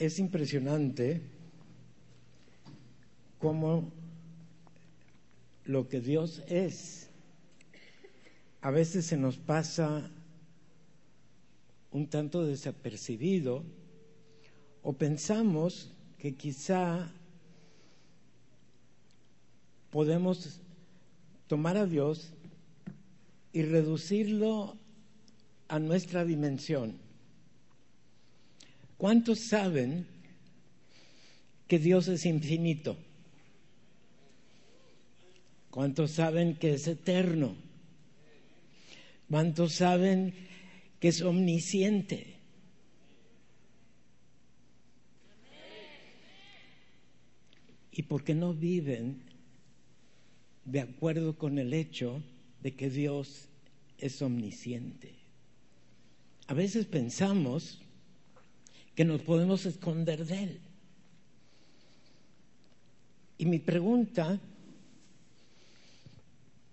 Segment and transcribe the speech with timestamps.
[0.00, 1.20] es impresionante
[3.38, 3.92] cómo
[5.66, 7.10] lo que Dios es
[8.62, 10.10] a veces se nos pasa
[11.92, 13.62] un tanto desapercibido
[14.82, 17.10] o pensamos que quizá
[19.90, 20.60] podemos
[21.46, 22.32] tomar a Dios
[23.52, 24.76] y reducirlo
[25.68, 27.09] a nuestra dimensión.
[29.00, 30.06] ¿Cuántos saben
[31.66, 32.98] que Dios es infinito?
[35.70, 37.56] ¿Cuántos saben que es eterno?
[39.30, 40.34] ¿Cuántos saben
[41.00, 42.34] que es omnisciente?
[47.92, 49.22] ¿Y por qué no viven
[50.66, 52.22] de acuerdo con el hecho
[52.62, 53.48] de que Dios
[53.96, 55.14] es omnisciente?
[56.48, 57.80] A veces pensamos
[59.00, 60.60] que nos podemos esconder de Él.
[63.38, 64.38] Y mi pregunta,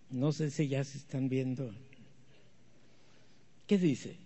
[0.09, 1.73] no sé si ya se están viendo,
[3.65, 4.17] ¿qué dice?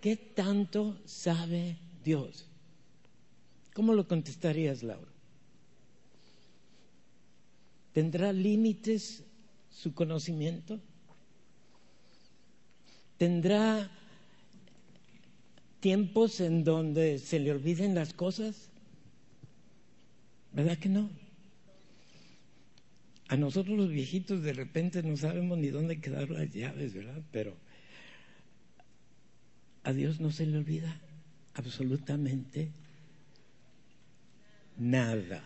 [0.00, 2.46] ¿Qué tanto sabe Dios?
[3.74, 5.10] ¿Cómo lo contestarías, Laura?
[7.92, 9.24] ¿Tendrá límites
[9.68, 10.78] su conocimiento?
[13.18, 13.90] ¿Tendrá
[15.80, 18.70] tiempos en donde se le olviden las cosas?
[20.52, 21.10] ¿Verdad que no?
[23.28, 27.22] A nosotros los viejitos de repente no sabemos ni dónde quedar las llaves, ¿verdad?
[27.32, 27.56] Pero
[29.82, 31.00] a Dios no se le olvida
[31.54, 32.70] absolutamente
[34.78, 35.44] nada,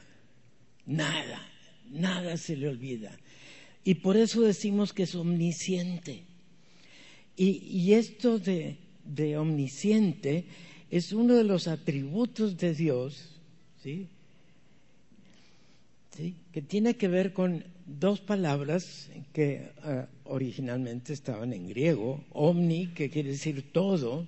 [0.86, 1.50] nada
[1.90, 3.16] nada se le olvida.
[3.84, 6.24] Y por eso decimos que es omnisciente.
[7.36, 10.44] Y, esto de, de, omnisciente
[10.90, 13.40] es uno de los atributos de Dios,
[13.82, 14.08] ¿sí?
[16.16, 16.34] ¿sí?
[16.52, 23.10] que tiene que ver con dos palabras que ah, originalmente estaban en griego, omni, que
[23.10, 24.26] quiere decir todo,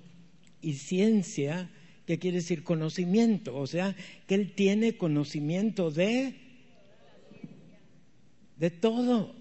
[0.61, 1.71] y ciencia,
[2.07, 6.43] que quiere decir conocimiento, o sea, que Él tiene conocimiento de
[8.63, 9.35] de todo,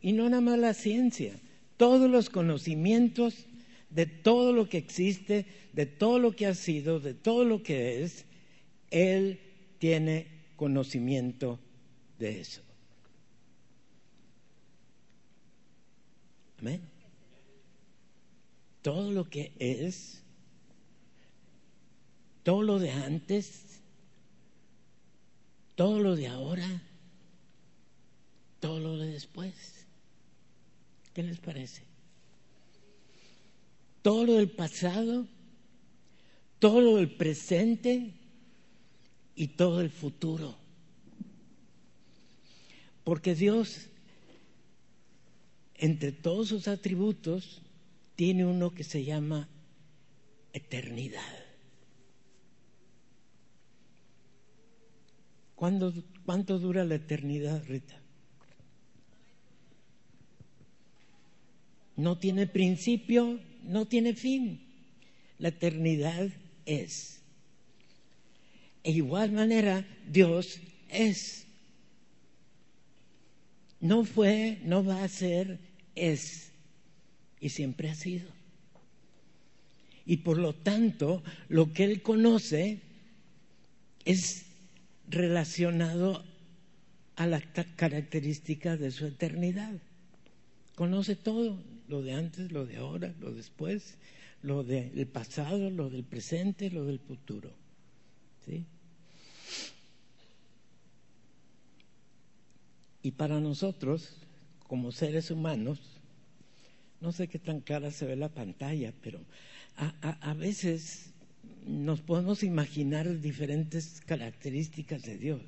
[0.00, 1.34] y no nada más la ciencia,
[1.76, 3.46] todos los conocimientos
[3.94, 8.02] de todo lo que existe, de todo lo que ha sido, de todo lo que
[8.02, 8.24] es,
[8.90, 9.38] Él
[9.78, 10.26] tiene
[10.56, 11.58] conocimiento
[12.18, 12.62] de eso.
[16.58, 16.80] Amén.
[18.80, 20.22] Todo lo que es,
[22.42, 23.80] todo lo de antes,
[25.74, 26.82] todo lo de ahora,
[28.60, 29.86] todo lo de después.
[31.12, 31.91] ¿Qué les parece?
[34.02, 35.26] Todo lo del pasado,
[36.58, 38.12] todo lo del presente
[39.34, 40.56] y todo el futuro.
[43.04, 43.88] Porque Dios,
[45.74, 47.62] entre todos sus atributos,
[48.16, 49.48] tiene uno que se llama
[50.52, 51.44] eternidad.
[55.54, 58.01] ¿Cuánto dura la eternidad, Rita?
[61.96, 64.60] No tiene principio, no tiene fin.
[65.38, 66.28] La eternidad
[66.66, 67.20] es.
[68.84, 71.46] E igual manera, Dios es.
[73.80, 75.58] No fue, no va a ser,
[75.94, 76.50] es.
[77.40, 78.28] Y siempre ha sido.
[80.06, 82.80] Y por lo tanto, lo que Él conoce
[84.04, 84.46] es
[85.08, 86.24] relacionado
[87.16, 89.74] a la característica de su eternidad.
[90.74, 91.58] Conoce todo,
[91.92, 93.98] lo de antes, lo de ahora, lo después,
[94.42, 97.50] lo del pasado, lo del presente, lo del futuro.
[98.46, 98.64] ¿Sí?
[103.02, 104.16] Y para nosotros,
[104.66, 105.78] como seres humanos,
[107.02, 109.20] no sé qué tan clara se ve la pantalla, pero
[109.76, 111.10] a, veces
[111.66, 115.42] nos podemos imaginar diferentes características de Dios,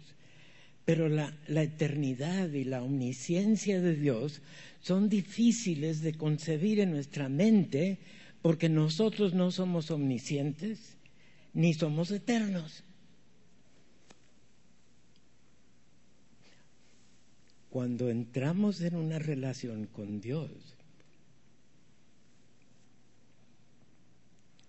[0.84, 4.42] pero la, eternidad y la omnisciencia de Dios
[4.82, 7.98] son difíciles de concebir en nuestra mente
[8.42, 10.96] porque nosotros no somos omniscientes
[11.54, 12.82] ni somos eternos.
[17.70, 20.50] Cuando entramos en una relación con Dios,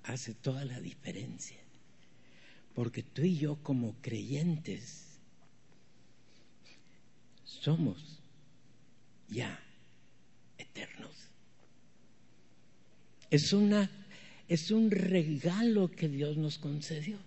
[0.03, 1.57] hace toda la diferencia.
[2.73, 5.04] Porque tú y yo como creyentes
[7.61, 8.19] somos
[9.29, 9.59] ya
[10.57, 11.11] eternos.
[13.29, 13.89] Es, una,
[14.47, 17.17] es un regalo que Dios nos concedió.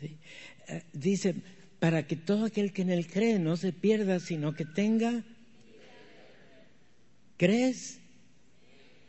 [0.00, 1.34] Eh, dice,
[1.78, 5.24] para que todo aquel que en él cree no se pierda, sino que tenga...
[7.36, 8.00] ¿Crees?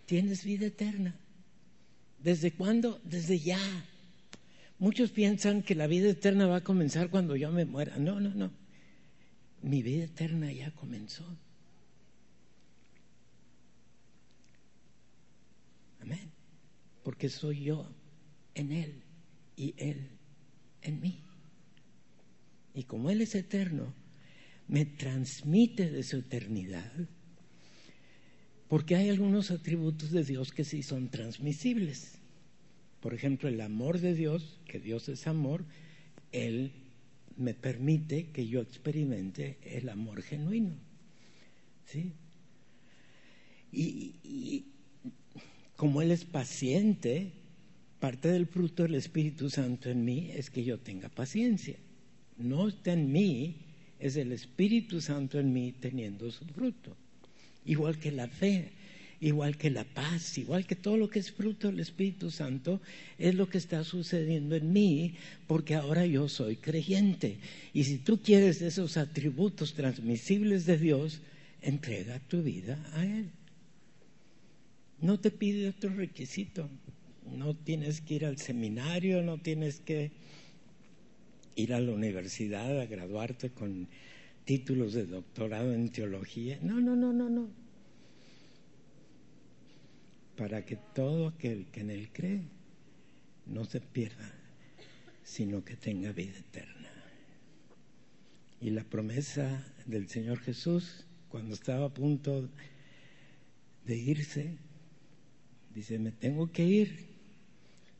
[0.06, 1.15] Tienes vida eterna.
[2.24, 3.01] ¿Desde cuándo?
[3.04, 3.60] Desde ya.
[4.77, 7.98] Muchos piensan que la vida eterna va a comenzar cuando yo me muera.
[7.98, 8.51] No, no, no.
[9.62, 11.26] Mi vida eterna ya comenzó.
[16.02, 16.32] Amén.
[17.04, 17.90] Porque soy yo
[18.56, 19.04] en Él
[19.56, 20.10] y Él
[20.82, 21.22] en mí.
[22.74, 23.94] Y como Él es eterno,
[24.68, 26.92] me transmite de su eternidad,
[28.68, 32.20] porque hay algunos atributos de Dios que sí son transmisibles.
[33.02, 35.66] Por ejemplo, el amor de Dios, que Dios es amor,
[36.32, 36.72] Él
[37.39, 40.75] me permite que yo experimente el amor genuino.
[41.86, 42.12] ¿Sí?
[43.71, 44.65] Y, y
[45.75, 47.31] como Él es paciente,
[48.00, 51.75] parte del fruto del Espíritu Santo en mí es que yo tenga paciencia
[52.39, 53.56] no está en mí,
[54.00, 56.95] es el Espíritu Santo en mí teniendo su fruto.
[57.65, 58.71] Igual que la fe,
[59.21, 62.80] igual que la paz, igual que todo lo que es fruto del Espíritu Santo,
[63.18, 65.16] es lo que está sucediendo en mí,
[65.48, 67.38] porque ahora yo soy creyente.
[67.74, 71.21] Y si tú quieres esos atributos transmisibles de Dios,
[71.62, 73.30] entrega tu vida a Él.
[75.01, 76.69] No te pide otro requisito.
[77.36, 80.12] No tienes que ir al seminario, no tienes que
[81.56, 83.88] ir a la universidad a graduarte con
[84.45, 86.57] títulos de doctorado en teología.
[86.62, 87.50] No, no, no, no, no.
[90.39, 92.44] Para que todo aquel que en él cree
[93.45, 94.33] no se pierda,
[95.21, 96.89] sino que tenga vida eterna.
[98.62, 102.50] Y la promesa del Señor Jesús, cuando estaba a punto
[103.86, 104.57] de irse,
[105.75, 107.09] dice, me tengo que ir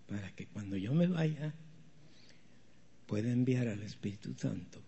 [0.08, 1.54] para que cuando yo me vaya,
[3.06, 4.82] puede enviar al Espíritu Santo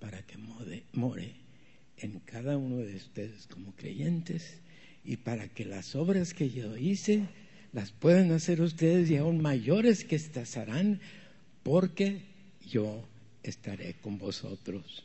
[0.00, 1.36] para que more,
[1.98, 4.63] en cada uno de ustedes como creyentes
[5.04, 7.26] y para que las obras que yo hice
[7.72, 11.00] las puedan hacer ustedes y aún mayores que estas harán
[11.62, 12.22] porque
[12.66, 13.04] yo
[13.42, 15.04] estaré con vosotros.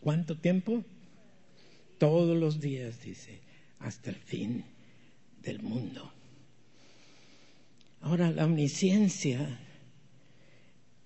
[0.00, 0.84] ¿Cuánto tiempo?
[1.98, 3.40] Todos los días, dice,
[3.78, 4.64] hasta el fin
[5.42, 6.12] del mundo.
[8.00, 9.60] Ahora, la omnisciencia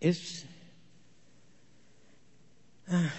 [0.01, 0.47] es,
[2.89, 3.13] ah,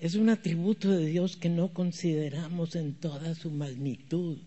[0.00, 4.38] es un atributo de Dios que no consideramos en toda su magnitud.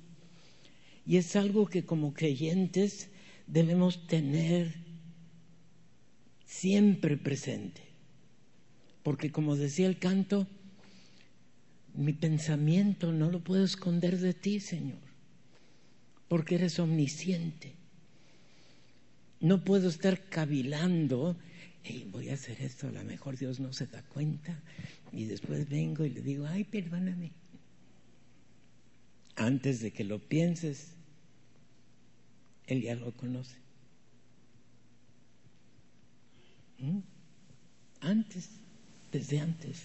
[1.05, 3.09] Y es algo que como creyentes
[3.47, 4.73] debemos tener
[6.45, 7.81] siempre presente.
[9.03, 10.47] Porque como decía el canto,
[11.95, 14.99] mi pensamiento no lo puedo esconder de ti, Señor,
[16.29, 17.73] porque eres omnisciente.
[19.41, 21.35] No puedo estar cavilando,
[22.11, 24.59] voy a hacer esto, a lo mejor Dios no se da cuenta,
[25.11, 27.31] y después vengo y le digo, ay, perdóname.
[29.35, 30.93] Antes de que lo pienses,
[32.67, 33.55] Él ya lo conoce.
[36.79, 36.99] ¿Mm?
[38.01, 38.49] Antes,
[39.11, 39.83] desde antes.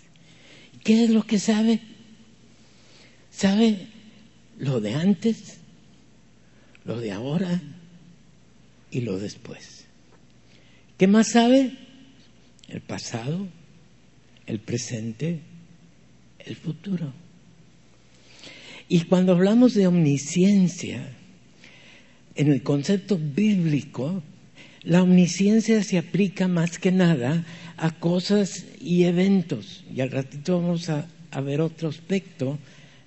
[0.85, 1.81] ¿Qué es lo que sabe?
[3.31, 3.89] ¿Sabe
[4.59, 5.59] lo de antes?
[6.85, 7.61] ¿Lo de ahora?
[8.91, 9.85] y lo después.
[10.97, 11.77] ¿Qué más sabe?
[12.69, 13.47] El pasado,
[14.47, 15.41] el presente,
[16.39, 17.13] el futuro.
[18.89, 21.13] Y cuando hablamos de omnisciencia,
[22.37, 24.23] en el concepto bíblico,
[24.83, 27.45] la omnisciencia se aplica más que nada
[27.77, 29.85] a cosas y eventos.
[29.93, 31.09] Y al ratito vamos a,
[31.43, 32.59] ver otro aspecto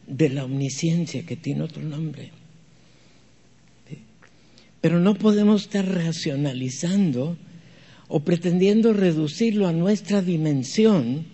[0.06, 2.32] de la omnisciencia que tiene otro nombre.
[4.82, 7.38] Pero no podemos estar racionalizando
[8.10, 11.28] o pretendiendo reducirlo a nuestra dimensión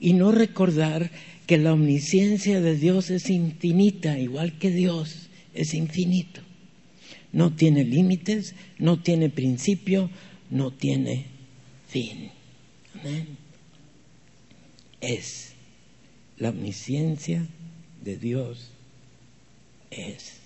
[0.00, 1.10] y no recordar
[1.46, 6.40] que la omnisciencia de Dios es infinita, igual que Dios es infinito.
[7.32, 10.08] No tiene límites, no tiene principio,
[10.50, 11.26] no tiene
[11.88, 12.30] fin.
[13.00, 13.26] Amén.
[15.00, 15.52] Es
[16.38, 17.44] la omnisciencia
[18.04, 18.70] de Dios
[19.90, 20.38] es.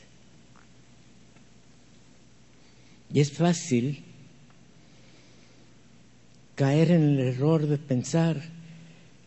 [3.12, 4.02] Y es fácil
[6.58, 8.42] caer en el error de pensar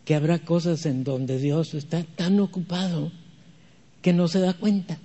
[0.03, 3.09] que habrá cosas en donde Dios está tan ocupado
[4.01, 4.99] que no se da cuenta.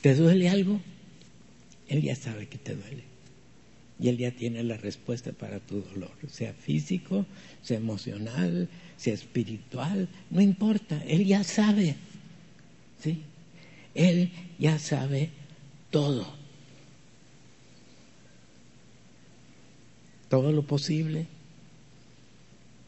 [0.00, 0.80] ¿Te duele algo?
[1.88, 3.04] Él ya sabe que te duele.
[4.00, 7.26] Y Él ya tiene la respuesta para tu dolor, sea físico,
[7.60, 11.96] sea emocional, sea espiritual, no importa, Él ya sabe.
[12.98, 13.24] ¿Sí?
[13.94, 15.28] Él ya sabe
[15.90, 16.41] todo.
[20.32, 21.26] Todo lo posible,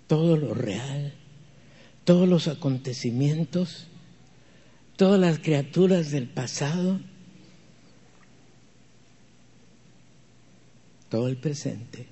[0.06, 1.12] todo lo real,
[2.04, 3.86] todos los acontecimientos,
[4.96, 7.00] todas las criaturas del pasado,
[11.10, 12.06] todo el presente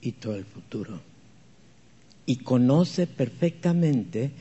[0.00, 1.00] y todo el futuro.
[2.26, 4.32] Y conoce perfectamente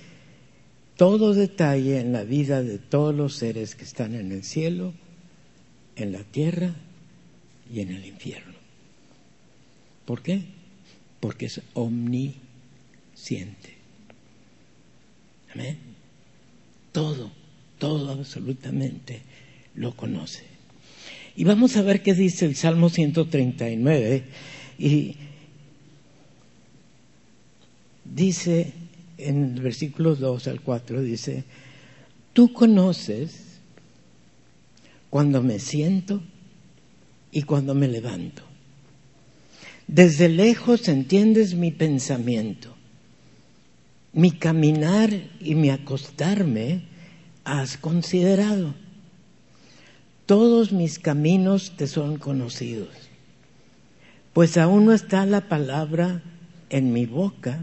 [0.95, 4.93] todo detalle en la vida de todos los seres que están en el cielo,
[5.95, 6.73] en la tierra
[7.71, 8.46] y en el infierno.
[10.07, 10.41] ¿Por qué?
[11.19, 12.39] Porque es omnisciente.
[15.53, 15.77] Amén.
[16.93, 17.29] Todo,
[17.77, 19.21] todo absolutamente
[19.75, 20.45] lo conoce.
[21.35, 24.23] Y vamos a ver qué dice el Salmo 139.
[24.79, 25.17] Y
[28.05, 28.71] dice
[29.17, 31.43] en el versículo 2 al 4, dice,
[32.31, 33.59] tú conoces
[35.09, 36.23] cuando me siento
[37.33, 38.46] y cuando me levanto.
[39.87, 42.75] Desde lejos entiendes mi pensamiento.
[44.11, 46.83] Mi caminar y mi acostarme
[47.45, 48.73] has considerado.
[50.25, 52.89] Todos mis caminos te son conocidos,
[54.33, 56.21] pues aún no está la palabra
[56.69, 57.57] en mi boca,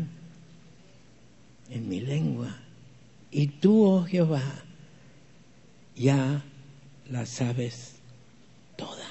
[1.68, 2.56] en mi lengua,
[3.30, 4.64] y tú, oh Jehová,
[5.94, 6.42] ya
[7.10, 7.96] la sabes
[8.76, 9.08] toda.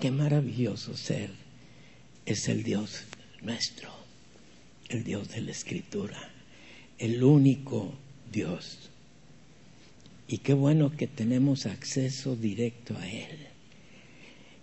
[0.00, 1.30] Qué maravilloso ser
[2.28, 3.04] es el Dios
[3.40, 3.88] nuestro,
[4.90, 6.30] el Dios de la Escritura,
[6.98, 7.94] el único
[8.30, 8.90] Dios.
[10.28, 13.46] Y qué bueno que tenemos acceso directo a Él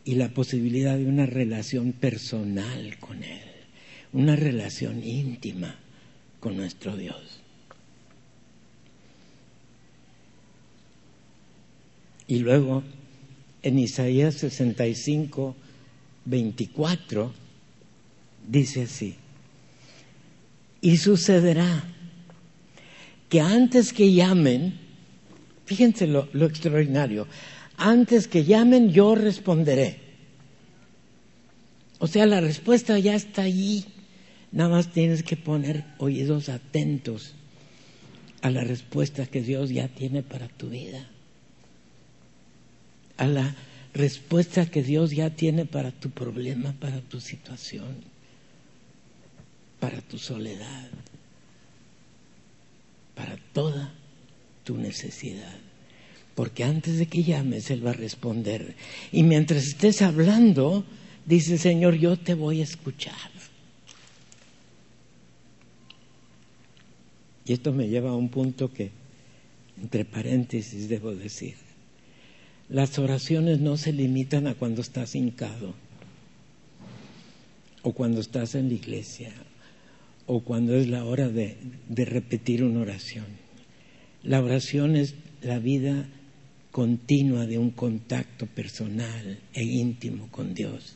[0.04, 3.50] y la posibilidad de una relación personal con Él,
[4.14, 5.80] una relación íntima
[6.40, 7.40] con nuestro Dios.
[12.28, 12.84] Y luego,
[13.64, 15.56] en Isaías 65,
[16.26, 17.45] 24,
[18.48, 19.16] dice así,
[20.82, 21.84] y sucederá
[23.30, 24.80] que antes que llamen,
[25.66, 27.28] fíjense lo, lo extraordinario,
[27.78, 30.00] antes que llamen yo responderé.
[32.00, 33.86] O sea, la respuesta ya está allí.
[34.52, 37.34] Nada más tienes que poner oídos atentos
[38.42, 41.10] a la respuesta que Dios ya tiene para tu vida.
[43.18, 43.56] A la
[43.94, 48.04] respuesta que Dios ya tiene para tu problema, para tu situación,
[49.86, 50.90] para tu soledad,
[53.14, 53.94] para toda
[54.64, 55.60] tu necesidad.
[56.34, 58.74] Porque antes de que llames, Él va a responder.
[59.12, 60.84] Y mientras estés hablando,
[61.28, 63.30] dice Señor, yo te voy a escuchar.
[67.46, 68.90] Y esto me lleva a un punto que,
[69.80, 71.58] entre paréntesis, debo decir.
[72.70, 75.76] Las oraciones no se limitan a cuando estás hincado,
[77.84, 79.32] o cuando estás en la iglesia,
[80.28, 81.58] o cuando es la hora de,
[81.90, 83.26] de repetir una oración.
[84.24, 86.08] La oración es la vida
[86.72, 90.96] continua de un contacto personal e íntimo con Dios.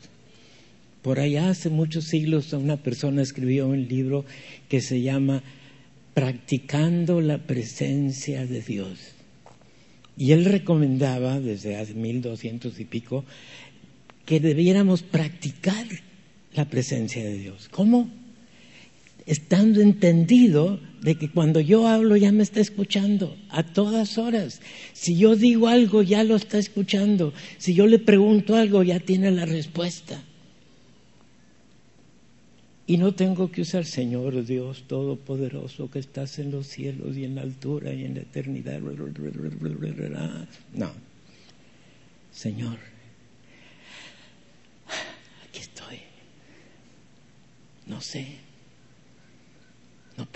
[1.02, 4.24] Por allá hace muchos siglos una persona escribió un libro
[4.68, 5.42] que se llama
[6.12, 8.98] Practicando la presencia de Dios.
[10.18, 13.24] Y él recomendaba, desde hace mil doscientos y pico,
[14.26, 15.86] que debiéramos practicar
[16.52, 17.70] la presencia de Dios.
[17.70, 18.10] ¿Cómo?
[19.30, 24.60] Estando entendido de que cuando yo hablo ya me está escuchando a todas horas.
[24.92, 27.32] Si yo digo algo ya lo está escuchando.
[27.56, 30.20] Si yo le pregunto algo ya tiene la respuesta.
[32.88, 37.36] Y no tengo que usar Señor Dios Todopoderoso que estás en los cielos y en
[37.36, 38.80] la altura y en la eternidad.
[40.74, 40.90] No.
[42.32, 42.78] Señor,
[45.48, 45.98] aquí estoy.
[47.86, 48.49] No sé.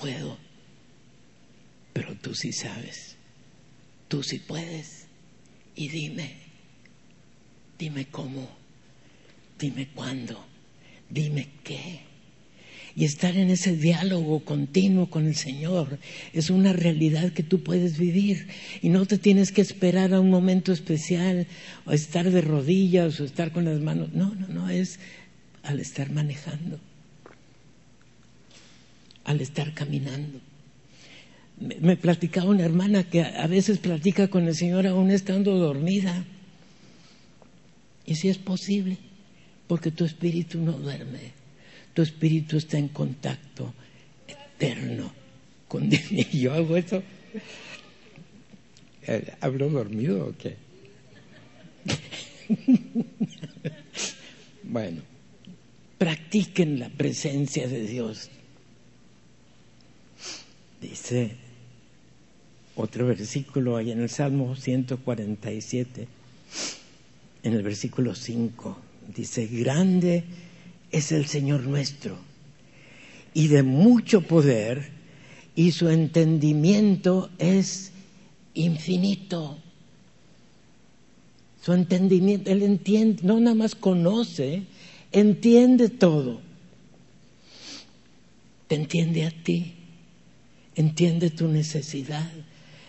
[0.05, 0.37] Puedo.
[1.95, 3.17] Pero tú sí sabes.
[4.09, 5.07] Tú sí puedes.
[5.75, 6.35] Y dime.
[7.79, 8.47] Dime cómo.
[9.59, 10.45] Dime cuándo.
[11.09, 12.01] Dime qué
[12.97, 15.99] y estar en ese diálogo continuo con el Señor
[16.33, 18.47] es una realidad que tú puedes vivir
[18.83, 21.49] y no te tienes que esperar a un momento especial
[21.87, 24.13] o estar de rodillas o estar con las manos.
[24.13, 25.01] No, no, no, es
[25.65, 26.79] al estar manejando,
[29.25, 30.41] al estar caminando.
[31.59, 36.25] Me, platicaba una hermana que a veces platica con el Señor aún estando dormida.
[38.07, 38.99] Y si es posible,
[39.67, 41.45] porque tu espíritu no duerme
[41.95, 43.73] tu espíritu está en contacto
[44.27, 45.11] eterno
[45.69, 46.03] con Dios.
[46.11, 47.03] ¿Y yo hago eso?
[49.07, 50.57] Eh, ¿Hablo dormido o qué?
[54.65, 55.03] bueno,
[55.99, 58.29] practiquen la presencia de Dios.
[60.85, 61.31] Dice
[62.77, 66.07] otro versículo ahí en el Salmo 147,
[67.43, 68.77] en el versículo 5,
[69.17, 70.25] dice, grande
[70.91, 72.19] es el Señor nuestro
[73.33, 74.91] y de mucho poder
[75.57, 77.91] y su entendimiento es
[78.53, 79.57] infinito.
[81.63, 84.65] Su entendimiento, Él entiende, no nada más conoce,
[85.13, 86.43] entiende todo.
[88.69, 89.74] Te entiende a ti,
[90.77, 92.31] entiende tu necesidad,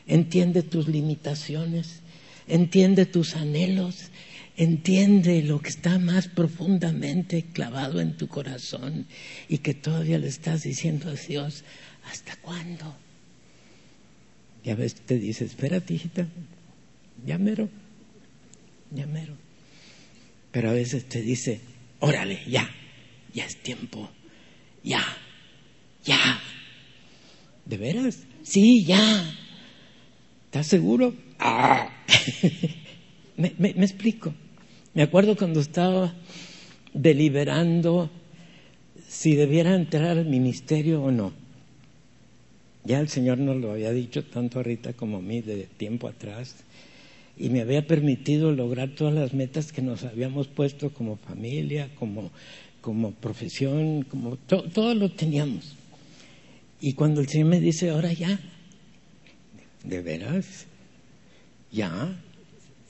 [0.08, 2.02] entiende tus limitaciones,
[2.48, 4.10] entiende tus anhelos,
[4.58, 9.06] entiende lo que está más profundamente clavado en tu corazón
[9.50, 11.64] y que todavía le estás diciendo a Dios,
[12.12, 12.96] ¿hasta cuándo?
[14.64, 16.28] Y a veces te dice, espérate, hijita,
[17.26, 17.70] ya mero,
[18.92, 19.06] ya.
[20.52, 21.60] Pero a veces te dice,
[22.00, 22.70] órale, ya,
[23.34, 24.10] ya es tiempo,
[24.84, 25.04] ya,
[26.04, 26.42] ya.
[27.66, 28.20] ¿De veras?
[28.44, 29.34] Sí, ya.
[30.46, 31.14] ¿Estás seguro?
[31.40, 31.90] Ah.
[33.38, 34.34] me, explico.
[34.94, 36.14] Me acuerdo cuando estaba
[36.94, 38.10] deliberando
[39.08, 41.34] si debiera entrar al ministerio o no.
[42.84, 46.08] Ya el Señor nos lo había dicho tanto a Rita como a mí de tiempo
[46.08, 46.56] atrás
[47.36, 53.12] y me había permitido lograr todas las metas que nos habíamos puesto como familia, como
[53.14, 55.76] profesión, como todo lo teníamos.
[56.86, 58.40] Y cuando el Señor me dice, ahora ya,
[59.84, 60.68] ¿de veras?
[61.72, 62.16] ¿Ya?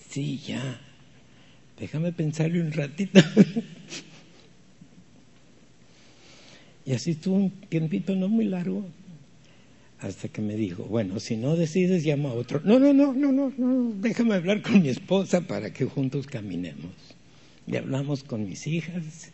[0.09, 0.81] Sí, ya.
[1.79, 3.21] Déjame pensarlo un ratito.
[6.85, 8.85] y así estuvo un tiempito no muy largo
[10.01, 12.59] hasta que me dijo, bueno, si no decides, llama a otro.
[12.65, 16.91] No, no, no, no, no, no, déjame hablar con mi esposa para que juntos caminemos.
[17.65, 19.31] Y hablamos con mis hijas.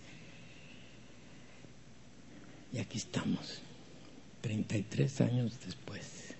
[2.71, 3.63] Y aquí estamos,
[4.41, 6.35] 33 años después.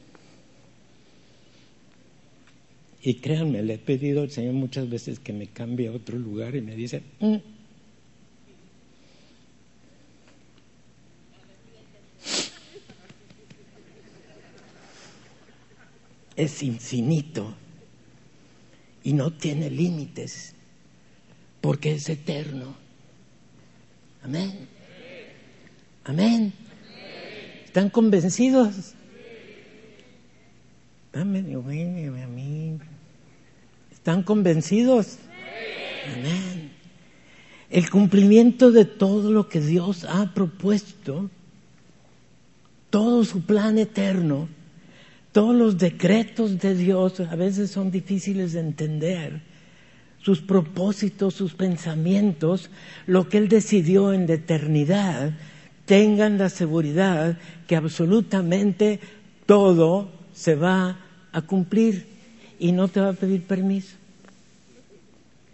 [3.04, 6.56] Y créanme, le he pedido al Señor muchas veces que me cambie a otro lugar
[6.56, 7.38] y me dice, mm,
[16.36, 17.56] es infinito
[19.04, 20.54] y no tiene límites
[21.60, 22.76] porque es eterno.
[24.24, 24.68] Amén.
[26.04, 26.54] Amén.
[27.72, 28.96] ¿Están convencidos?
[31.14, 32.78] A mí.
[33.94, 35.20] ¿Están convencidos?
[36.14, 36.74] Amén.
[37.70, 41.30] El cumplimiento de todo lo que Dios ha propuesto,
[42.90, 44.50] todo su plan eterno,
[45.32, 49.44] todos los decretos de Dios a veces son difíciles de entender.
[50.20, 52.70] Sus propósitos, sus pensamientos,
[53.08, 55.32] lo que Él decidió en la eternidad,
[55.92, 59.02] tengan la seguridad que absolutamente
[59.46, 60.98] todo se va
[61.34, 62.08] a cumplir
[62.60, 63.98] y no te va a pedir permiso.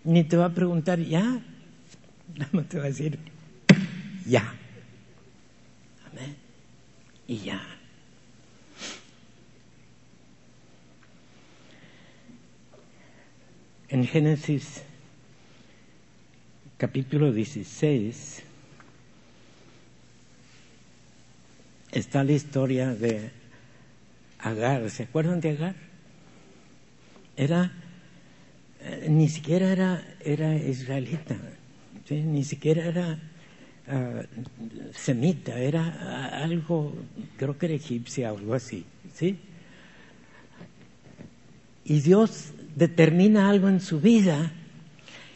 [0.03, 1.23] Ni te va a preguntar, ya.
[2.37, 3.17] Nada te va a decir,
[4.27, 4.53] ya.
[6.11, 6.35] Amén.
[7.27, 7.59] Y ya.
[13.89, 14.83] En Génesis
[16.77, 18.43] capítulo 16
[21.97, 23.31] está la historia de
[24.39, 24.89] Agar.
[24.89, 25.75] ¿Se acuerdan de Agar?
[27.35, 27.71] Era,
[28.81, 31.35] eh, ni siquiera era, era israelita,
[32.09, 33.19] ni siquiera era
[33.87, 34.21] ah,
[34.93, 36.93] semita, era algo,
[37.37, 39.37] creo que era egipcia o algo así, ¿sí?
[41.85, 44.51] Y Dios determina algo en su vida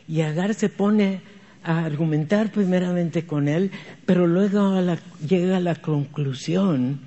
[0.08, 1.21] y Agar se pone
[1.63, 3.71] a argumentar primeramente con él,
[4.06, 4.80] pero luego
[5.28, 7.00] llega a la conclusión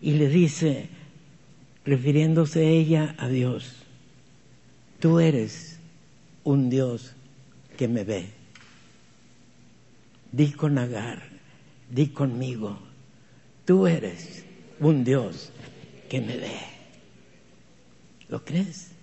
[0.00, 0.88] y le dice,
[1.84, 3.76] refiriéndose ella a Dios,
[5.00, 5.78] tú eres
[6.44, 7.14] un Dios
[7.76, 8.26] que me ve.
[10.32, 11.22] Di con Agar,
[11.90, 12.78] di conmigo,
[13.64, 14.44] tú eres
[14.80, 15.50] un Dios
[16.08, 16.56] que me ve.
[18.28, 18.94] ¿Lo crees?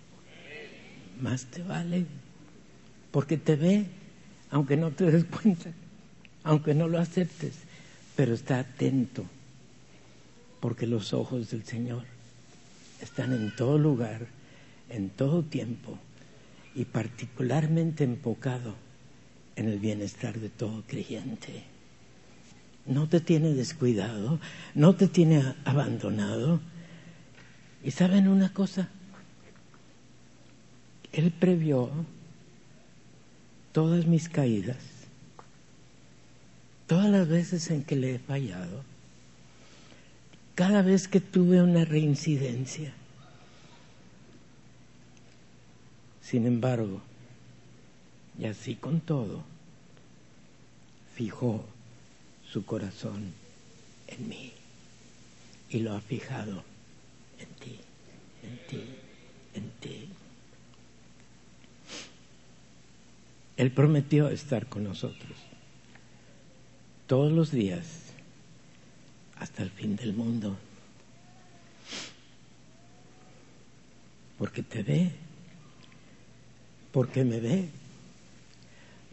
[1.22, 2.06] más te vale,
[3.12, 3.86] porque te ve,
[4.52, 5.72] aunque no te des cuenta,
[6.44, 7.54] aunque no lo aceptes,
[8.16, 9.26] pero está atento,
[10.60, 12.04] porque los ojos del Señor
[13.02, 14.28] están en todo lugar,
[14.90, 15.98] en todo tiempo,
[16.76, 18.76] y particularmente enfocado
[19.56, 21.64] en el bienestar de todo creyente.
[22.86, 24.40] No te tiene descuidado,
[24.76, 26.60] no te tiene abandonado.
[27.84, 28.90] ¿Y saben una cosa?
[31.12, 31.90] Él previó
[33.72, 34.78] todas mis caídas,
[36.88, 38.84] todas las veces en que le he fallado,
[40.56, 42.94] cada vez que tuve una reincidencia.
[46.22, 47.02] Sin embargo,
[48.40, 49.44] y así con todo,
[51.16, 51.64] fijó
[52.52, 53.34] su corazón
[54.08, 54.52] en mí
[55.70, 56.64] y lo ha fijado
[57.40, 57.80] en ti,
[58.44, 58.84] en ti,
[59.56, 60.10] en ti.
[63.62, 65.38] Él prometió estar con nosotros
[67.06, 67.86] todos los días
[69.38, 70.58] hasta el fin del mundo.
[74.40, 75.12] Porque te ve,
[76.92, 77.70] porque me ve.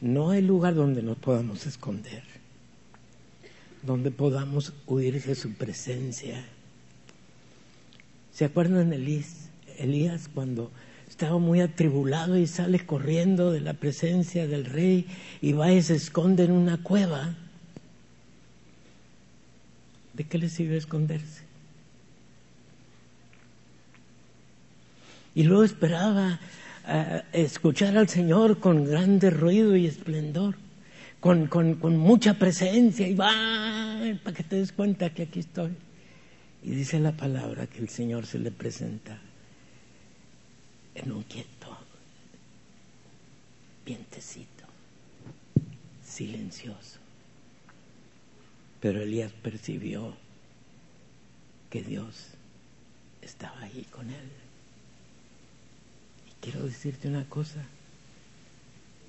[0.01, 2.23] No hay lugar donde nos podamos esconder,
[3.83, 6.43] donde podamos huir de su presencia.
[8.33, 10.71] ¿Se acuerdan Elías, Elías cuando
[11.19, 15.05] estaba muy atribulado y sale corriendo de la presencia del rey
[15.43, 17.35] y va y se esconde en una cueva?
[20.13, 21.43] ¿De qué le sirve esconderse?
[25.35, 26.39] Y luego esperaba
[27.33, 30.55] escuchar al Señor con grande ruido y esplendor,
[31.19, 33.33] con, con, con mucha presencia, y va,
[34.23, 35.73] para que te des cuenta que aquí estoy.
[36.63, 39.19] Y dice la palabra que el Señor se le presenta
[40.99, 41.77] en un quieto,
[43.85, 44.65] vientecito,
[46.05, 46.99] silencioso.
[48.81, 50.15] Pero Elías percibió
[51.71, 52.29] que Dios
[53.23, 54.31] estaba ahí con él.
[56.29, 57.65] Y quiero decirte una cosa,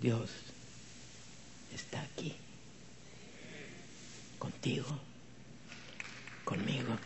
[0.02, 0.30] Dios
[1.73, 2.36] está aquí,
[4.38, 4.88] contigo,
[6.45, 6.97] conmigo.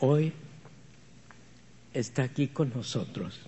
[0.00, 0.32] Hoy
[1.94, 3.40] está aquí con nosotros.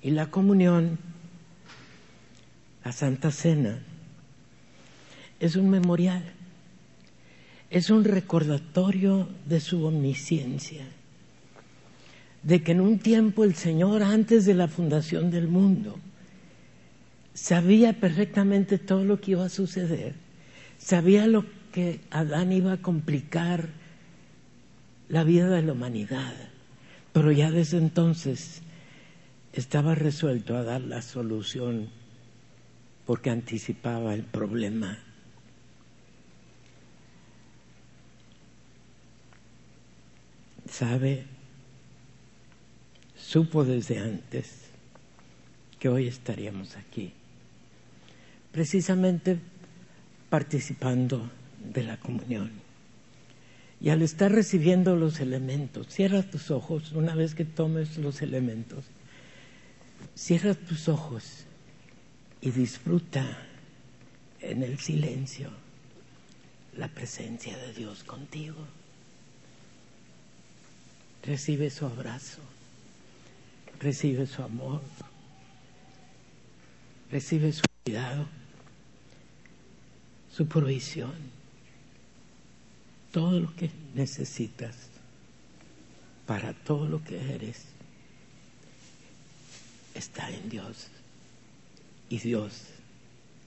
[0.00, 0.98] Y la comunión,
[2.84, 3.80] la Santa Cena,
[5.40, 6.22] es un memorial,
[7.70, 10.84] es un recordatorio de su omnisciencia,
[12.44, 15.98] de que en un tiempo el Señor, antes de la fundación del mundo,
[17.34, 20.14] sabía perfectamente todo lo que iba a suceder,
[20.78, 23.68] sabía lo que Adán iba a complicar
[25.08, 26.34] la vida de la humanidad,
[27.12, 28.62] pero ya desde entonces
[29.52, 31.88] estaba resuelto a dar la solución
[33.06, 34.98] porque anticipaba el problema.
[40.68, 41.24] Sabe,
[43.16, 44.68] supo desde antes
[45.78, 47.12] que hoy estaríamos aquí,
[48.52, 49.38] precisamente
[50.28, 51.30] participando
[51.72, 52.67] de la comunión.
[53.80, 58.84] Y al estar recibiendo los elementos, cierra tus ojos una vez que tomes los elementos
[60.18, 61.44] Cierra tus ojos
[62.40, 63.38] y disfruta
[64.40, 65.50] en el silencio
[66.76, 68.56] la presencia de Dios contigo.
[71.24, 72.40] Recibe su abrazo,
[73.80, 74.80] recibe su amor,
[77.12, 78.26] recibe su cuidado,
[80.32, 81.14] su provisión,
[83.12, 84.76] todo lo que necesitas
[86.26, 87.64] para todo lo que eres
[89.94, 90.88] está en Dios
[92.10, 92.64] y Dios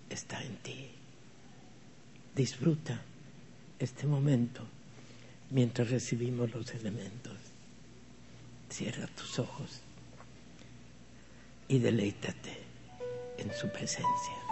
[0.09, 0.89] está en ti.
[2.35, 3.01] Disfruta
[3.79, 4.65] este momento
[5.49, 7.37] mientras recibimos los elementos.
[8.69, 9.81] Cierra tus ojos
[11.67, 12.57] y deleítate
[13.37, 14.50] en su presencia.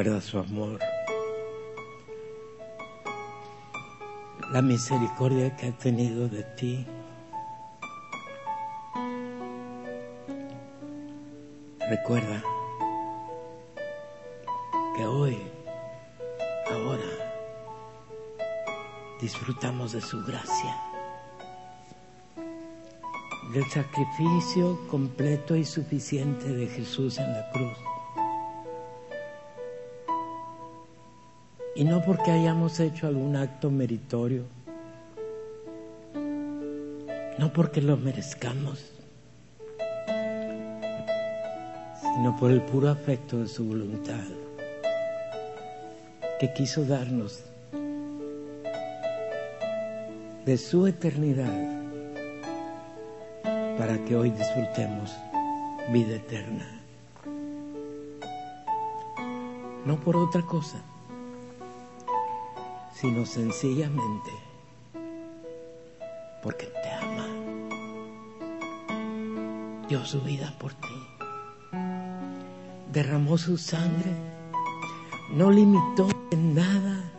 [0.00, 0.78] Recuerda su amor,
[4.50, 6.86] la misericordia que ha tenido de ti.
[11.90, 12.42] Recuerda
[14.96, 15.36] que hoy,
[16.70, 17.02] ahora,
[19.20, 20.80] disfrutamos de su gracia,
[23.52, 27.89] del sacrificio completo y suficiente de Jesús en la cruz.
[31.74, 34.42] Y no porque hayamos hecho algún acto meritorio,
[37.38, 38.90] no porque lo merezcamos,
[42.00, 44.24] sino por el puro afecto de su voluntad,
[46.40, 47.44] que quiso darnos
[50.44, 51.52] de su eternidad
[53.78, 55.14] para que hoy disfrutemos
[55.92, 56.66] vida eterna.
[59.86, 60.82] No por otra cosa
[63.00, 64.30] sino sencillamente
[66.42, 67.26] porque te ama.
[69.88, 70.88] Dio su vida por ti.
[72.92, 74.12] Derramó su sangre.
[75.32, 77.10] No limitó en nada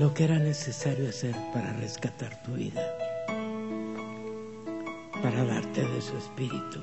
[0.00, 2.82] lo que era necesario hacer para rescatar tu vida,
[5.22, 6.80] para darte de su espíritu,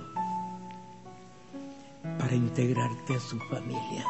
[2.19, 4.05] para integrarte a su familia.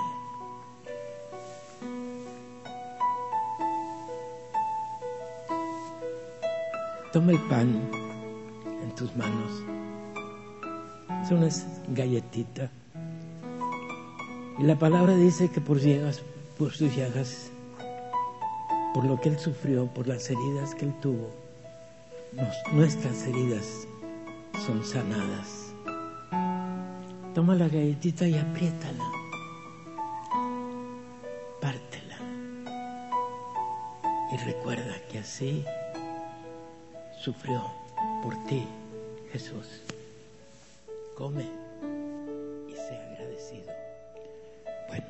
[7.12, 7.89] Toma el pan
[8.82, 9.63] en tus manos.
[11.21, 11.50] Es una
[11.93, 12.71] galletita.
[14.58, 16.21] Y la palabra dice que por, llagas,
[16.58, 17.52] por sus llagas,
[18.93, 21.30] por lo que Él sufrió, por las heridas que Él tuvo,
[22.71, 23.86] nuestras heridas
[24.65, 25.74] son sanadas.
[27.36, 29.04] Toma la galletita y apriétala.
[31.60, 32.17] Pártela.
[34.32, 35.65] Y recuerda que así
[37.21, 37.62] sufrió
[38.23, 38.67] por ti,
[39.31, 39.84] Jesús.
[41.15, 41.45] Come
[42.67, 43.71] y sea agradecido.
[44.88, 45.05] Bueno.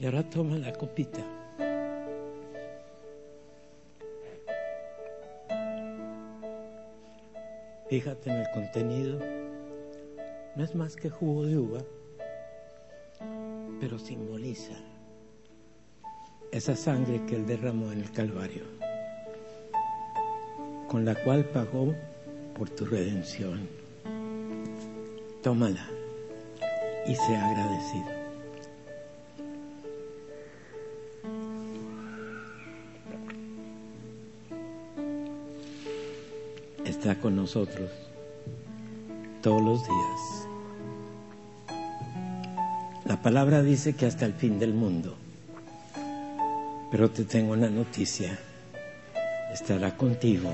[0.00, 1.20] Y ahora toma la copita.
[7.90, 9.37] Fíjate en el contenido.
[10.58, 11.78] No es más que jugo de uva,
[13.78, 14.74] pero simboliza
[16.50, 18.64] esa sangre que Él derramó en el Calvario,
[20.88, 21.94] con la cual pagó
[22.56, 23.68] por tu redención.
[25.44, 25.88] Tómala
[27.06, 28.18] y sea agradecido.
[36.84, 37.92] Está con nosotros
[39.40, 40.47] todos los días.
[43.08, 45.16] La palabra dice que hasta el fin del mundo.
[46.90, 48.38] Pero te tengo una noticia.
[49.50, 50.52] Estará contigo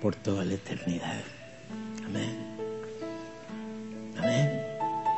[0.00, 1.20] por toda la eternidad.
[2.06, 2.36] Amén.
[4.16, 4.62] Amén.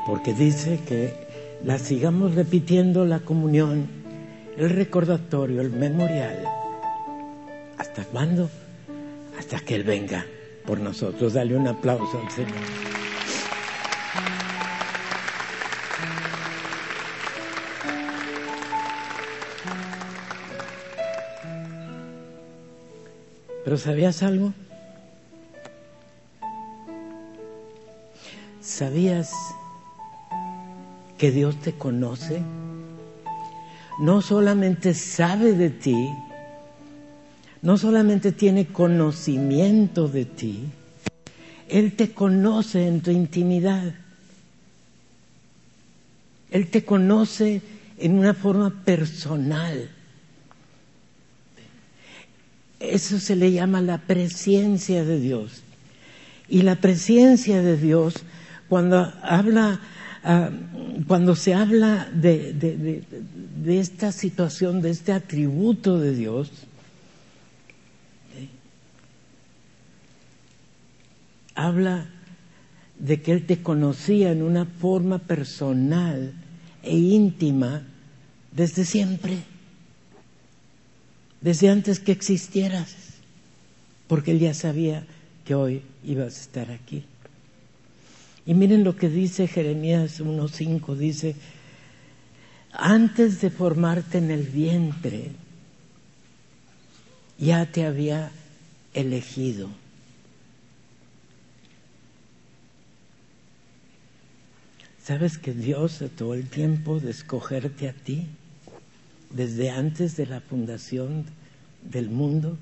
[0.08, 1.14] Porque dice que
[1.62, 3.86] la sigamos repitiendo la comunión,
[4.56, 6.44] el recordatorio, el memorial.
[7.78, 8.50] ¿Hasta cuándo?
[9.38, 10.26] Hasta que Él venga
[10.66, 11.34] por nosotros.
[11.34, 12.93] Dale un aplauso al Señor.
[23.74, 24.52] Pero ¿sabías algo?
[28.60, 29.32] ¿Sabías
[31.18, 32.40] que Dios te conoce?
[33.98, 36.08] No solamente sabe de ti,
[37.62, 40.66] no solamente tiene conocimiento de ti,
[41.68, 43.92] Él te conoce en tu intimidad.
[46.52, 47.60] Él te conoce
[47.98, 49.90] en una forma personal.
[52.94, 55.64] Eso se le llama la presencia de Dios.
[56.48, 58.14] Y la presencia de Dios,
[58.68, 59.80] cuando habla,
[60.22, 60.50] ah,
[61.08, 63.02] cuando se habla de,
[63.66, 66.52] esta situación, de este atributo de Dios,
[71.56, 72.06] habla
[73.00, 76.32] de que Él te conocía en una forma personal
[76.84, 77.82] e íntima
[78.52, 79.52] desde siempre
[81.44, 82.94] desde antes que existieras,
[84.08, 85.04] porque Él ya sabía
[85.44, 87.04] que hoy ibas a estar aquí.
[88.46, 91.36] Y miren lo que dice Jeremías 1.5, dice,
[92.72, 95.32] antes de formarte en el vientre,
[97.38, 98.30] ya te había
[98.94, 99.68] elegido.
[105.02, 108.28] ¿Sabes que Dios se todo el tiempo de escogerte a ti?
[109.34, 111.24] Desde antes de la fundación
[111.82, 112.56] del mundo,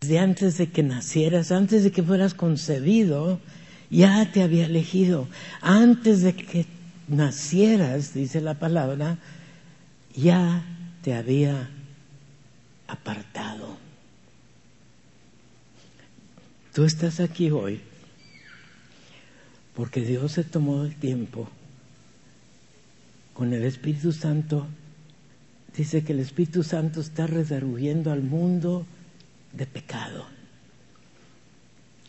[0.00, 3.40] desde antes de que nacieras, antes de que fueras concebido,
[3.90, 5.28] ya te había elegido.
[5.60, 6.66] Antes de que
[7.08, 9.18] nacieras, dice la palabra,
[10.14, 10.64] ya
[11.02, 11.68] te había
[12.86, 13.76] apartado.
[16.72, 17.80] Tú estás aquí hoy
[19.74, 21.48] porque Dios se tomó el tiempo
[23.34, 24.66] con el Espíritu Santo.
[25.76, 28.86] Dice que el Espíritu Santo está redarguyendo al mundo
[29.52, 30.26] de pecado.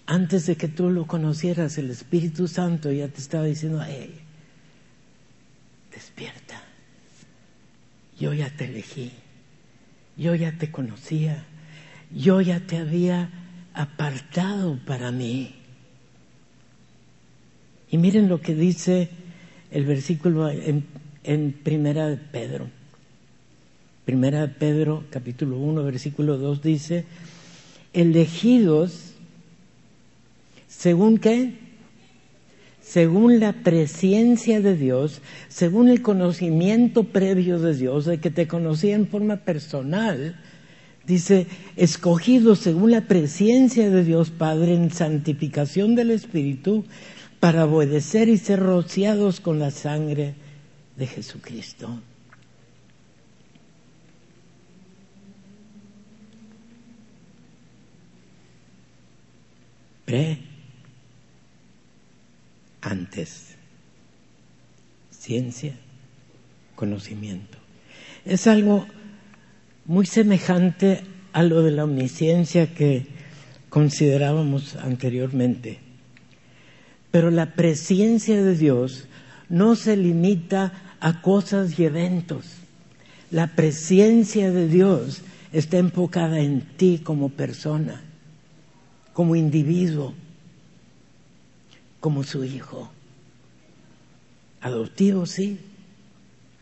[0.05, 4.19] Antes de que tú lo conocieras, el Espíritu Santo ya te estaba diciendo, hey,
[5.93, 6.61] despierta.
[8.19, 9.11] Yo ya te elegí.
[10.17, 11.45] Yo ya te conocía.
[12.13, 13.29] Yo ya te había
[13.73, 15.55] apartado para mí.
[17.89, 19.09] Y miren lo que dice
[19.69, 20.85] el versículo en,
[21.23, 22.80] en Primera de Pedro.
[24.05, 27.05] Primera de Pedro, capítulo 1, versículo 2 dice,
[27.93, 29.13] elegidos,
[30.67, 31.53] ¿según qué?
[32.81, 38.95] Según la presencia de Dios, según el conocimiento previo de Dios, de que te conocía
[38.95, 40.35] en forma personal,
[41.05, 46.85] dice, escogidos según la presencia de Dios Padre en santificación del Espíritu,
[47.39, 50.33] para obedecer y ser rociados con la sangre
[50.97, 51.99] de Jesucristo.
[62.81, 63.55] Antes,
[65.09, 65.73] ciencia,
[66.75, 67.57] conocimiento.
[68.25, 68.85] Es algo
[69.85, 71.01] muy semejante
[71.33, 73.07] a lo de la omnisciencia que
[73.69, 75.79] considerábamos anteriormente.
[77.11, 79.07] Pero la presencia de Dios
[79.49, 82.45] no se limita a cosas y eventos.
[83.31, 85.21] La presencia de Dios
[85.53, 88.01] está enfocada en ti como persona,
[89.13, 90.13] como individuo,
[91.99, 92.91] como su hijo.
[94.61, 95.59] Adoptivo, sí,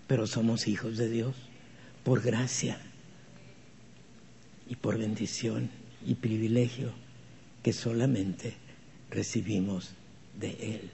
[0.08, 1.36] pero somos hijos de Dios
[2.04, 2.80] por gracia
[4.68, 5.70] y por bendición
[6.06, 6.92] y privilegio
[7.64, 8.54] que solamente
[9.12, 9.92] recibimos
[10.40, 10.90] de Él,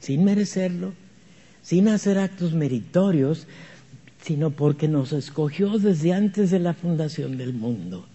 [0.00, 0.92] sin merecerlo,
[1.62, 3.46] sin hacer actos meritorios,
[4.22, 8.06] sino porque nos escogió desde antes de la fundación del mundo,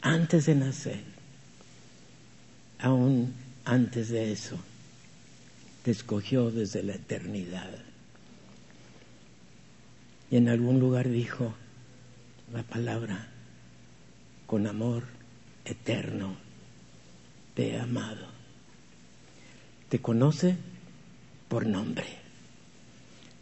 [0.00, 1.02] antes de nacer,
[2.78, 4.56] aún antes de eso,
[5.82, 7.70] te escogió desde la eternidad.
[10.30, 11.54] Y en algún lugar dijo
[12.52, 13.28] la palabra,
[14.46, 15.04] con amor
[15.64, 16.36] eterno
[17.54, 18.38] te he amado
[19.88, 20.56] te conoce
[21.48, 22.06] por nombre.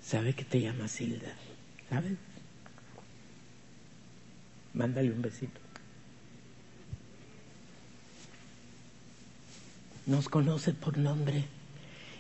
[0.03, 1.33] Sabe que te llama Hilda.
[1.91, 2.13] ¿Sabes?
[4.75, 5.66] Mándale un besito.
[10.07, 11.45] Nos conoce por nombre.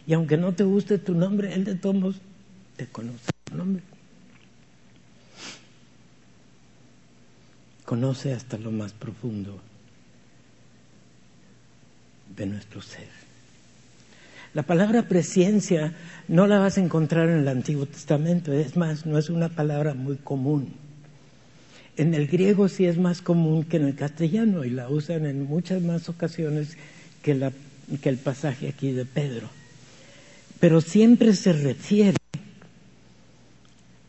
[0.06, 2.16] Y aunque no te guste tu nombre, Él de todos
[2.76, 3.82] te conoce por nombre.
[7.84, 9.60] Conoce hasta lo más profundo
[12.36, 13.08] de nuestro ser.
[14.54, 15.94] La palabra presencia
[16.28, 19.94] no la vas a encontrar en el Antiguo Testamento, es más, no es una palabra
[19.94, 20.72] muy común.
[21.96, 25.44] En el griego sí es más común que en el castellano y la usan en
[25.44, 26.76] muchas más ocasiones
[27.22, 27.34] que,
[28.02, 29.48] que el pasaje aquí de Pedro.
[30.60, 32.16] Pero siempre se refiere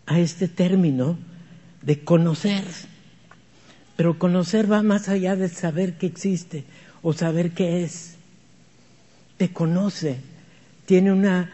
[0.05, 1.17] a este término
[1.81, 2.63] de conocer.
[3.95, 6.63] Pero conocer va más allá de saber que existe
[7.01, 8.15] o saber qué es.
[9.37, 10.17] Te conoce
[10.87, 11.51] tiene una,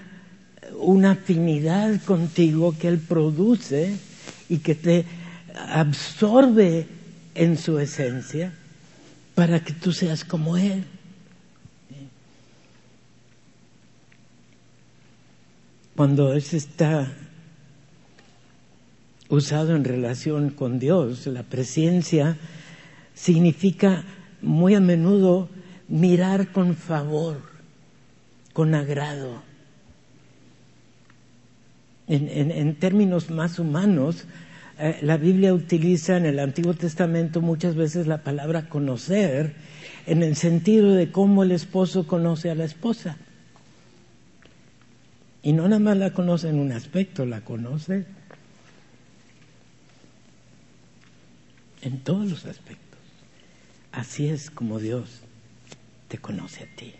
[0.79, 3.97] una afinidad contigo que Él produce
[4.47, 5.05] y que te
[5.69, 6.85] absorbe
[7.33, 8.53] en su esencia
[9.33, 10.83] para que tú seas como Él.
[15.95, 17.11] Cuando eso está
[19.29, 22.37] usado en relación con Dios, la presencia
[23.13, 24.03] significa
[24.41, 25.49] muy a menudo
[25.87, 27.37] mirar con favor
[28.53, 29.41] con agrado.
[32.07, 34.25] En, términos más humanos,
[34.77, 39.55] eh, la Biblia utiliza en el Antiguo Testamento muchas veces la palabra conocer
[40.05, 43.17] en el sentido de cómo el esposo conoce a la esposa.
[45.43, 48.05] Y no nada más la conoce en un aspecto, la conoce
[51.81, 52.99] en todos los aspectos.
[53.91, 55.19] Así es como Dios
[56.07, 56.93] te conoce a ti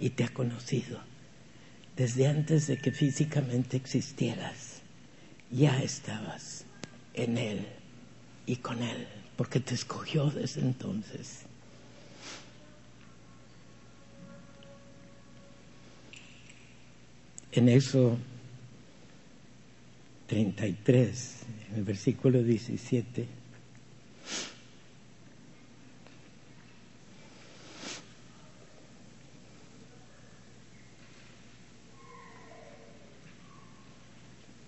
[0.00, 1.00] y te ha conocido
[2.00, 4.80] desde antes de que físicamente existieras,
[5.50, 6.64] ya estabas
[7.12, 7.66] en Él
[8.46, 9.06] y con Él,
[9.36, 11.40] porque te escogió desde entonces.
[17.52, 18.16] En eso
[20.28, 23.26] 33, en el versículo 17,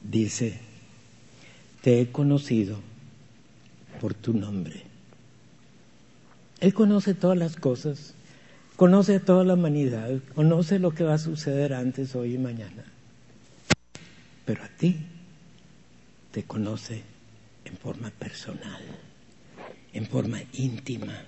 [0.02, 0.58] dice,
[1.80, 2.80] te he conocido
[4.00, 4.82] por tu nombre.
[6.60, 8.14] Él conoce todas las cosas,
[8.76, 12.84] conoce a toda la humanidad, conoce lo que va a suceder antes, hoy y mañana.
[14.44, 14.96] Pero a ti
[16.32, 17.02] te conoce
[17.64, 18.82] en forma personal,
[19.92, 21.24] en forma íntima,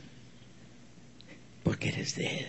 [1.63, 2.47] porque eres de Él.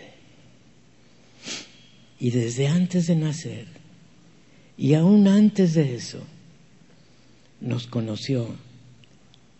[2.19, 3.67] Y desde antes de nacer,
[4.77, 6.23] y aún antes de eso,
[7.61, 8.55] nos conoció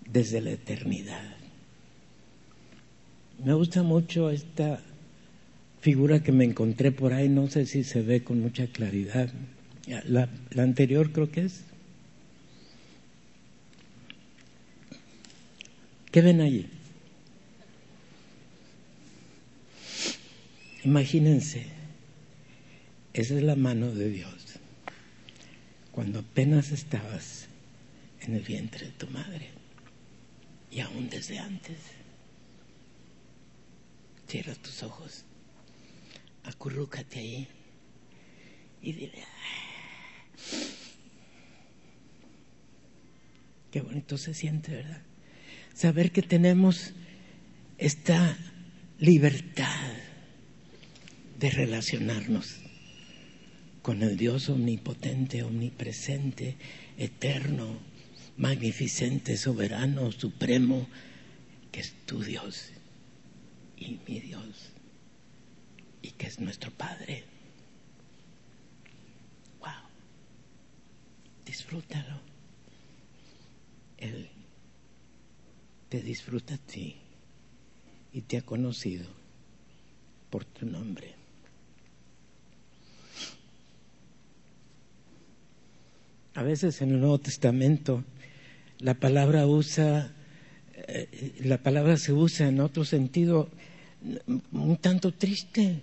[0.09, 1.35] desde la eternidad.
[3.43, 4.79] Me gusta mucho esta
[5.85, 9.29] figura que me encontré por ahí, no sé si se ve con mucha claridad.
[10.07, 10.27] La,
[10.57, 11.61] anterior creo que es.
[16.11, 16.65] ¿Qué ven allí?
[20.83, 21.67] Imagínense,
[23.13, 24.57] esa es la mano de Dios.
[25.91, 27.45] Cuando apenas estabas
[28.21, 29.49] en el vientre de tu madre
[30.71, 31.77] y aún desde antes.
[34.27, 35.23] Cierra tus ojos,
[36.45, 37.47] acurrúcate ahí
[38.81, 39.23] y dile,
[43.71, 45.01] qué bonito se siente, ¿verdad?
[45.73, 46.93] Saber que tenemos
[47.77, 48.37] esta
[48.99, 49.91] libertad
[51.39, 52.57] de relacionarnos
[53.81, 56.55] con el Dios omnipotente, omnipresente,
[56.97, 57.79] eterno,
[58.37, 60.87] magnificente, soberano, supremo,
[61.71, 62.69] que es tu Dios
[63.77, 64.74] y mi Dios
[66.05, 67.23] y que es nuestro Padre.
[69.59, 69.71] Wow.
[71.43, 72.19] Disfrútalo.
[73.97, 74.29] Él
[75.89, 76.95] te disfruta a ti
[78.13, 79.07] y te ha conocido
[80.29, 81.15] por tu nombre.
[86.35, 88.03] A veces en el Nuevo Testamento
[88.77, 90.13] la palabra usa,
[90.75, 93.49] eh, la palabra se usa en otro sentido
[94.51, 95.81] un tanto triste.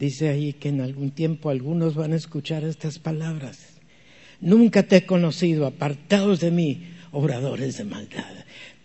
[0.00, 3.58] Dice ahí que en algún tiempo algunos van a escuchar estas palabras.
[4.40, 8.32] Nunca te he conocido, apartados de mí, obradores de maldad.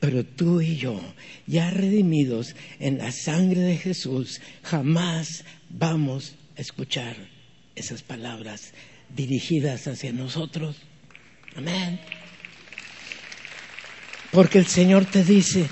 [0.01, 0.99] Pero tú y yo,
[1.47, 7.15] ya redimidos en la sangre de Jesús, jamás vamos a escuchar
[7.75, 8.73] esas palabras
[9.15, 10.75] dirigidas hacia nosotros.
[11.55, 11.97] Amén.
[14.33, 15.69] Porque el Señor te dice,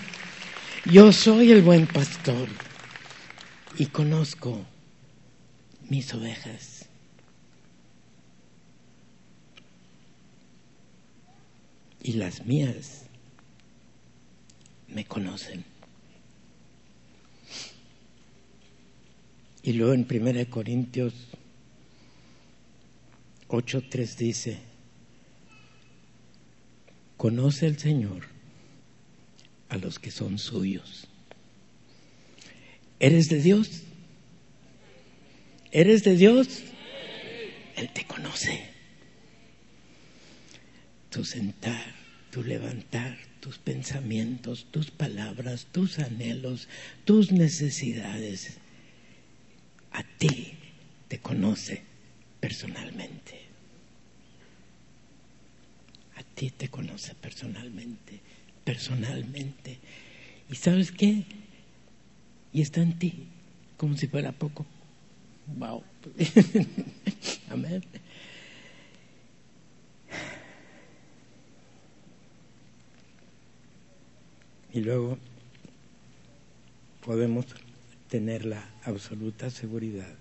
[0.86, 2.48] yo soy el buen pastor
[3.78, 4.66] y conozco
[5.90, 6.86] mis ovejas.
[12.02, 13.04] Y las mías
[14.88, 15.64] me conocen.
[19.64, 21.14] Y luego en 1 Corintios
[23.48, 24.60] 8.3 dice,
[27.16, 28.24] conoce el Señor
[29.70, 31.08] a los que son suyos.
[33.00, 33.84] ¿Eres de Dios?
[35.74, 36.62] ¿Eres de Dios?
[37.76, 38.62] Él te conoce.
[41.10, 41.96] Tu sentar,
[42.30, 46.70] tu levantar, tus pensamientos, tus palabras, tus anhelos,
[47.06, 48.58] tus necesidades.
[49.92, 50.54] A ti
[51.08, 51.82] te conoce
[52.40, 53.42] personalmente.
[56.16, 58.20] A ti te conoce personalmente,
[58.64, 59.80] personalmente.
[60.52, 61.24] ¿Y sabes qué?
[62.54, 63.26] Y está en ti,
[63.76, 64.68] como si fuera poco.
[65.48, 65.84] Wow.
[67.50, 67.84] Amén.
[74.72, 75.18] Y luego
[77.06, 77.46] podemos
[78.10, 80.16] tener la absoluta seguridad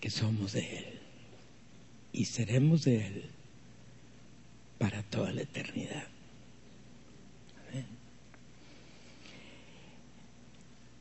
[0.00, 1.00] que somos de Él
[2.12, 3.35] y seremos de Él
[4.78, 6.04] para toda la eternidad.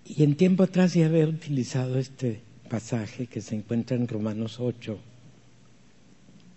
[0.08, 5.00] Y en tiempo atrás ya había utilizado este pasaje que se encuentra en Romanos 8,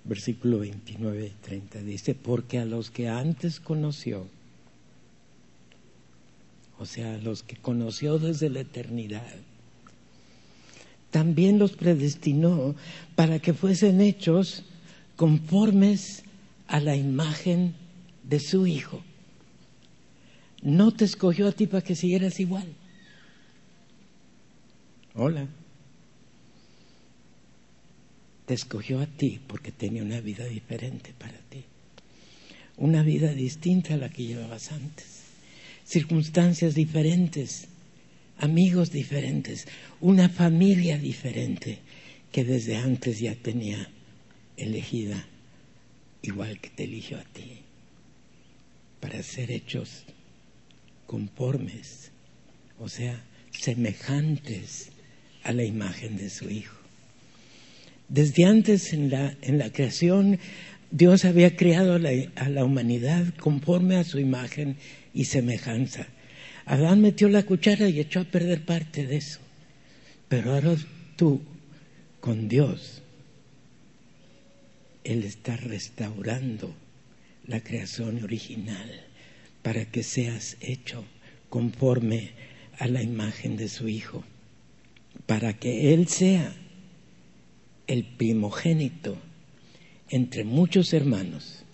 [0.04, 1.80] versículo 29 y 30.
[1.80, 4.26] Dice, porque a los que antes conoció,
[6.78, 9.34] o sea, a los que conoció desde la eternidad,
[11.10, 12.74] también los predestinó
[13.16, 14.62] para que fuesen hechos
[15.16, 16.22] conformes
[16.68, 17.74] a la imagen
[18.22, 19.02] de su Hijo.
[20.62, 22.66] No te escogió a ti para que siguieras igual.
[25.14, 25.46] Hola.
[28.46, 31.64] Te escogió a ti porque tenía una vida diferente para ti.
[32.76, 35.22] Una vida distinta a la que llevabas antes.
[35.84, 37.68] Circunstancias diferentes,
[38.38, 39.66] amigos diferentes,
[40.00, 41.78] una familia diferente
[42.30, 43.90] que desde antes ya tenía
[44.56, 45.26] elegida,
[46.22, 47.60] igual que te eligió a ti,
[49.00, 50.04] para ser hechos
[51.06, 52.10] conformes,
[52.78, 54.90] o sea, semejantes
[55.42, 56.76] a la imagen de su Hijo.
[58.08, 60.38] Desde antes en la, en la creación,
[60.90, 64.76] Dios había creado a la, a la humanidad conforme a su imagen
[65.12, 66.06] y semejanza.
[66.64, 69.40] Adán metió la cuchara y echó a perder parte de eso.
[70.28, 70.76] Pero ahora
[71.16, 71.40] tú,
[72.20, 73.02] con Dios,
[75.08, 76.74] Él está restaurando
[77.46, 79.06] la creación original
[79.62, 81.02] para que seas hecho
[81.48, 82.32] conforme
[82.78, 84.22] a la imagen de su Hijo,
[85.24, 86.54] para que Él sea
[87.86, 89.16] el primogénito
[90.10, 91.64] entre muchos hermanos.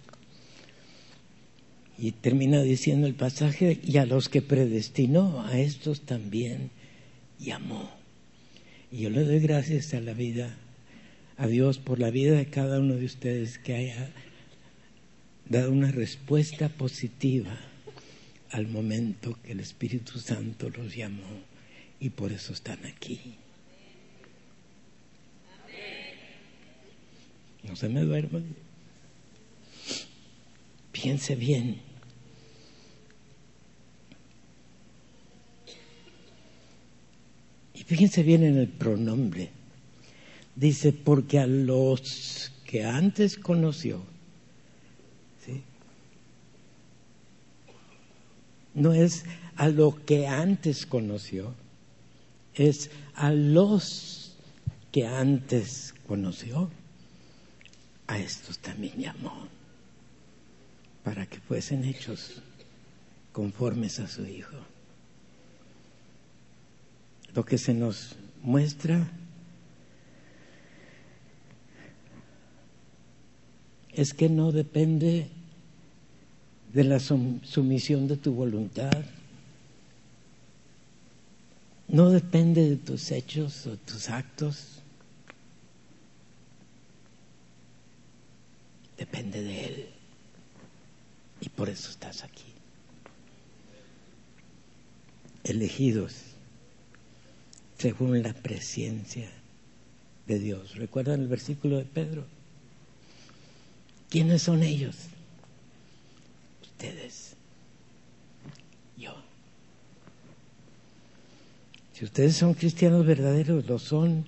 [1.99, 6.71] Y termina diciendo el pasaje, y a los que predestinó, a estos también
[7.41, 7.91] llamó.
[8.93, 10.57] Y yo le doy gracias a la vida,
[11.37, 14.11] a Dios por la vida de cada uno de ustedes que haya
[15.49, 17.59] dado una respuesta positiva
[18.51, 21.43] al momento que el Espíritu Santo los llamó
[21.99, 23.37] y por eso están aquí.
[27.65, 28.45] No se me duerman.
[30.93, 31.81] Piense bien.
[37.75, 39.64] Y fíjense bien en el pronombre.
[40.57, 44.03] Dice, porque a los que antes conoció,
[48.75, 49.25] no es
[49.57, 51.55] a lo que antes conoció,
[52.55, 54.37] es a los
[54.93, 56.71] que antes conoció.
[58.07, 59.49] A estos también llamó
[61.03, 62.43] para que fuesen hechos
[63.33, 64.57] conformes a su Hijo.
[67.35, 69.11] Lo que se nos muestra
[73.97, 75.29] es que no depende
[76.73, 79.05] de la sumisión de tu voluntad.
[81.87, 84.81] No depende de tus hechos o tus actos.
[88.99, 89.87] Depende de Él.
[91.41, 92.43] Y por eso estás aquí.
[95.45, 96.15] Elegidos
[97.79, 99.29] según la presencia
[100.27, 100.75] de Dios.
[100.77, 102.34] ¿Recuerdan el versículo de Pedro?
[104.15, 104.95] ¿Quiénes son ellos?
[106.63, 107.35] ustedes.
[108.97, 109.13] Yo.
[111.93, 114.25] Si ustedes son cristianos verdaderos, lo son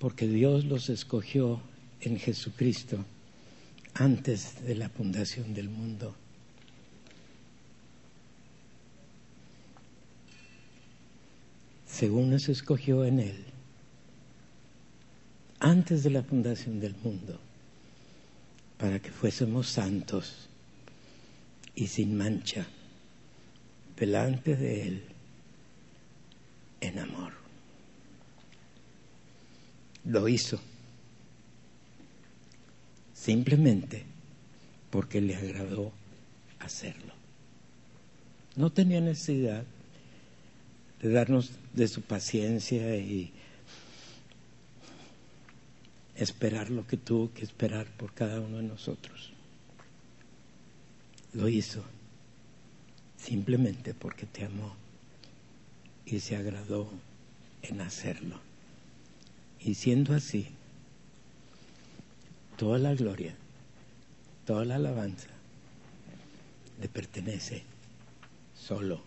[0.00, 1.62] porque Dios los escogió
[2.00, 3.04] en Jesucristo
[3.94, 6.16] antes de la fundación del mundo.
[11.86, 13.44] Según nos escogió en Él,
[15.60, 17.38] antes de la fundación del mundo,
[18.78, 20.48] para que fuésemos santos
[21.74, 22.66] y sin mancha
[23.96, 25.02] delante de Él
[26.80, 27.32] en amor.
[30.04, 30.60] Lo hizo
[33.14, 34.04] simplemente
[34.90, 35.92] porque le agradó
[36.60, 37.12] hacerlo.
[38.56, 39.64] No tenía necesidad
[41.02, 43.32] de darnos de su paciencia y
[46.18, 49.32] esperar lo que tuvo que esperar por cada uno de nosotros
[51.32, 51.84] lo hizo
[53.16, 54.74] simplemente porque te amó
[56.06, 56.90] y se agradó
[57.62, 58.40] en hacerlo.
[59.60, 60.48] Y siendo así,
[62.56, 63.34] toda la gloria,
[64.46, 65.28] toda la alabanza
[66.80, 67.64] le pertenece
[68.54, 69.02] solo